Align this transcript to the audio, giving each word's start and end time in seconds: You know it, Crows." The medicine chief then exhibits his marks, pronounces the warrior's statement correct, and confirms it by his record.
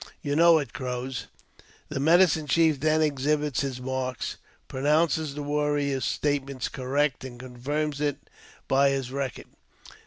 You 0.23 0.35
know 0.35 0.57
it, 0.57 0.73
Crows." 0.73 1.27
The 1.89 1.99
medicine 1.99 2.47
chief 2.47 2.79
then 2.79 3.03
exhibits 3.03 3.61
his 3.61 3.79
marks, 3.79 4.37
pronounces 4.67 5.35
the 5.35 5.43
warrior's 5.43 6.05
statement 6.05 6.71
correct, 6.71 7.23
and 7.23 7.39
confirms 7.39 8.01
it 8.01 8.17
by 8.67 8.89
his 8.89 9.11
record. 9.11 9.45